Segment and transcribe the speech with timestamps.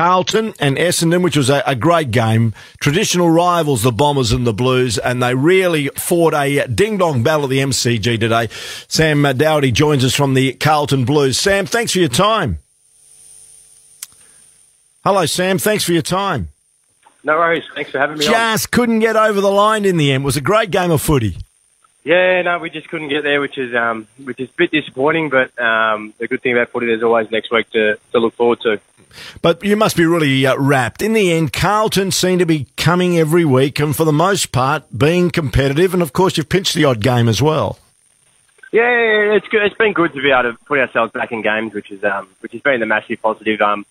[0.00, 2.54] Carlton and Essendon, which was a, a, great game.
[2.80, 7.44] Traditional rivals, the Bombers and the Blues, and they really fought a ding dong battle
[7.44, 8.48] at the MCG today.
[8.88, 11.36] Sam Docherty joins us from the Carlton Blues.
[11.38, 12.60] Sam, thanks for your time.
[15.04, 15.58] Hello, Sam.
[15.58, 16.48] Thanks for your time.
[17.22, 17.64] No worries.
[17.74, 18.24] Thanks for having me.
[18.24, 18.70] Just on.
[18.70, 20.22] couldn't get over the line in the end.
[20.22, 21.36] It was a great game of footy.
[22.02, 25.28] Yeah, no, we just couldn't get there, which is um, which is a bit disappointing.
[25.28, 28.60] But um, the good thing about footy, there's always next week to, to look forward
[28.62, 28.80] to.
[29.42, 31.02] But you must be really uh, rapt.
[31.02, 34.84] In the end, Carlton seem to be coming every week, and for the most part,
[34.96, 35.92] being competitive.
[35.92, 37.78] And of course, you've pinched the odd game as well.
[38.72, 39.62] Yeah, it's good.
[39.62, 42.28] It's been good to be able to put ourselves back in games, which is um,
[42.40, 43.60] which has been the massive positive.
[43.60, 43.84] Um,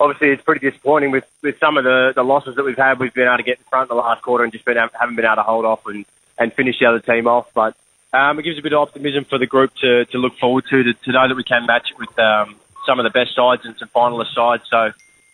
[0.00, 2.98] obviously, it's pretty disappointing with, with some of the, the losses that we've had.
[2.98, 5.14] We've been able to get in front in the last quarter and just been haven't
[5.14, 6.04] been able to hold off and
[6.42, 7.52] and finish the other team off.
[7.54, 7.76] But
[8.12, 10.82] um, it gives a bit of optimism for the group to, to look forward to,
[10.82, 12.56] to, to know that we can match it with um,
[12.86, 14.64] some of the best sides and some finalist sides.
[14.68, 14.92] So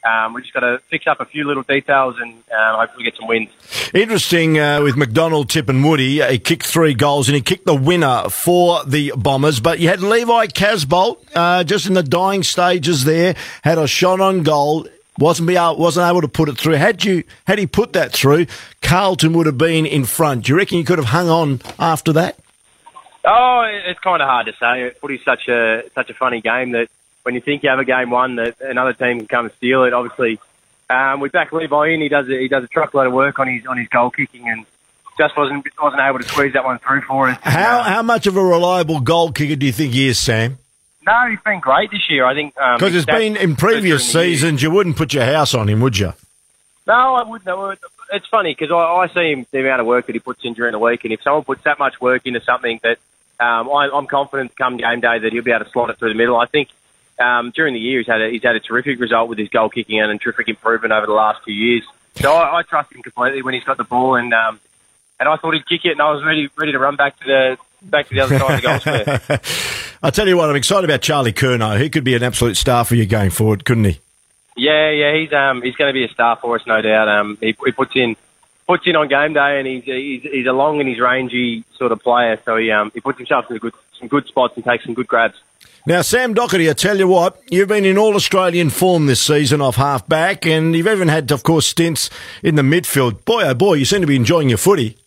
[0.09, 3.17] um, we just got to fix up a few little details and um, hopefully get
[3.17, 3.51] some wins.
[3.93, 6.31] Interesting uh, with McDonald-Tipungwuti.
[6.31, 9.61] He kicked three goals and he kicked the winner for the Bombers.
[9.61, 14.21] But you had Levi Casboult uh, just in the dying stages there, had a shot
[14.21, 14.87] on goal
[15.19, 16.75] wasn't be able, wasn't able to put it through.
[16.75, 18.47] Had you had he put that through,
[18.81, 20.45] Carlton would have been in front.
[20.45, 22.39] Do you reckon you could have hung on after that?
[23.25, 24.91] Oh, it's kind of hard to say.
[25.01, 26.89] Footy's such a such a funny game that
[27.25, 29.85] when you think you have a game won, that another team can come and steal
[29.85, 29.93] it.
[29.93, 30.39] Obviously,
[30.89, 32.01] um, we back Levi in.
[32.01, 34.49] He does a, he does a truckload of work on his on his goal kicking
[34.49, 34.65] and
[35.19, 37.39] just wasn't wasn't able to squeeze that one through for us.
[37.43, 40.59] How how much of a reliable goal kicker do you think he is, Sam?
[41.09, 42.27] No, he's been great this year.
[42.27, 44.63] I think because um, it's been in previous seasons.
[44.63, 46.13] You wouldn't put your house on him, would you?
[46.87, 47.79] No, I wouldn't.
[48.13, 50.53] It's funny because I, I see him the amount of work that he puts in
[50.53, 52.99] during the week, and if someone puts that much work into something, that
[53.41, 56.11] um, I, I'm confident come game day that he'll be able to slot it through
[56.11, 56.37] the middle.
[56.37, 56.69] I think
[57.19, 59.71] um, during the year he's had a, he's had a terrific result with his goal
[59.71, 61.85] kicking and a terrific improvement over the last few years.
[62.17, 64.61] So I, I trust him completely when he's got the ball, and um,
[65.19, 67.25] and I thought he'd kick it, and I was ready ready to run back to
[67.25, 69.41] the back to the other side of the goal square.
[70.03, 71.81] I tell you what, I'm excited about Charlie Curnow.
[71.81, 73.99] He could be an absolute star for you going forward, couldn't he?
[74.57, 77.09] Yeah, yeah, he's um he's going to be a star for us, no doubt.
[77.09, 78.17] Um, he, he puts in
[78.67, 81.93] puts in on game day, and he's he's, he's a long and he's rangy sort
[81.93, 84.85] of player, so he um he puts himself in good some good spots and takes
[84.85, 85.41] some good grabs.
[85.87, 89.61] Now, Sam Docherty, I tell you what, you've been in all Australian form this season
[89.63, 92.11] off half back, and you've even had, of course, stints
[92.43, 93.25] in the midfield.
[93.25, 94.99] Boy, oh boy, you seem to be enjoying your footy.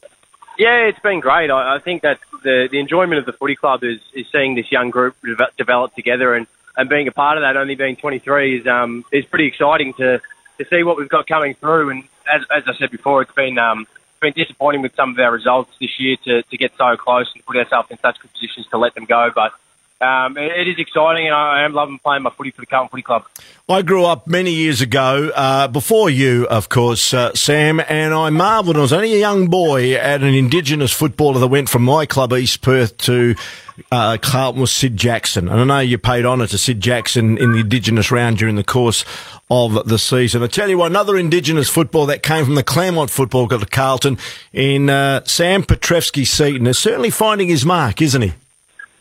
[0.57, 1.51] Yeah, it's been great.
[1.51, 4.71] I, I think that the, the enjoyment of the footy club is, is seeing this
[4.71, 5.15] young group
[5.57, 6.47] develop together and,
[6.77, 10.21] and being a part of that, only being 23, is um, is pretty exciting to,
[10.57, 11.89] to see what we've got coming through.
[11.89, 13.87] And as, as I said before, it's been um,
[14.21, 17.43] been disappointing with some of our results this year to, to get so close and
[17.45, 19.31] put ourselves in such good positions to let them go.
[19.33, 19.51] But
[20.01, 23.03] um, it, is exciting, and I, am loving playing my footy for the Carlton Footy
[23.03, 23.25] Club.
[23.69, 28.29] I grew up many years ago, uh, before you, of course, uh, Sam, and I
[28.31, 28.77] marvelled.
[28.77, 32.33] I was only a young boy at an Indigenous footballer that went from my club,
[32.33, 33.35] East Perth, to
[33.91, 35.47] uh, Carlton was Sid Jackson.
[35.47, 38.63] And I know you paid honour to Sid Jackson in the Indigenous round during the
[38.63, 39.05] course
[39.49, 40.43] of the season.
[40.43, 43.67] I tell you what, another Indigenous football that came from the Claremont Football Club to
[43.67, 44.17] Carlton
[44.53, 48.33] in uh, Sam Petrevski-Seton is certainly finding his mark, isn't he?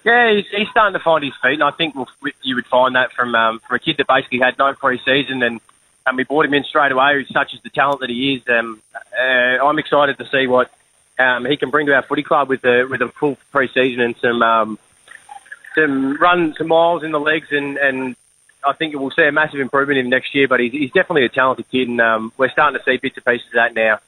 [0.05, 2.09] Yeah, he's, he's starting to find his feet, and I think we'll,
[2.43, 5.61] you would find that from um, from a kid that basically had no pre-season, and
[6.07, 7.25] and we brought him in straight away.
[7.31, 8.49] Such as the talent that he is.
[8.49, 10.71] Um, uh, I'm excited to see what
[11.19, 14.17] um, he can bring to our footy club with a with a full pre-season and
[14.17, 14.79] some um,
[15.75, 18.17] some run some miles in the legs, and and
[18.65, 20.49] I think we'll see a massive improvement in him next year.
[20.49, 23.25] But he's, he's definitely a talented kid, and um, we're starting to see bits and
[23.27, 23.99] pieces of that now.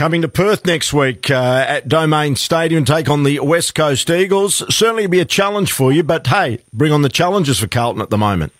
[0.00, 4.64] Coming to Perth next week uh, at Domain Stadium, take on the West Coast Eagles.
[4.74, 8.08] Certainly be a challenge for you, but hey, bring on the challenges for Carlton at
[8.08, 8.54] the moment.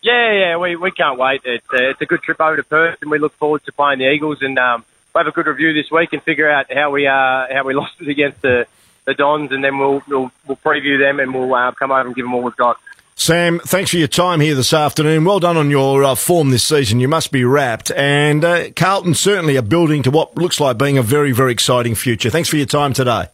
[0.00, 1.42] Yeah, yeah, we, we can't wait.
[1.44, 3.98] It's, uh, it's a good trip over to Perth, and we look forward to playing
[3.98, 4.40] the Eagles.
[4.40, 4.82] And um,
[5.12, 7.74] we'll have a good review this week and figure out how we uh, how we
[7.74, 8.66] lost it against the
[9.04, 12.16] the Dons, and then we'll we'll, we'll preview them and we'll uh, come over and
[12.16, 12.80] give them all we've got.
[13.20, 15.24] Sam, thanks for your time here this afternoon.
[15.24, 17.00] Well done on your uh, form this season.
[17.00, 17.90] You must be rapt.
[17.90, 21.96] And uh, Carlton certainly are building to what looks like being a very, very exciting
[21.96, 22.30] future.
[22.30, 23.26] Thanks for your time today.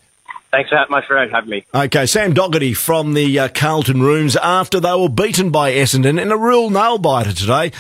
[0.55, 1.65] Thanks so much for having me.
[1.75, 6.33] Okay, Sam Docherty from the uh, Carlton Rooms after they were beaten by Essendon in
[6.33, 7.73] a real nail biter today.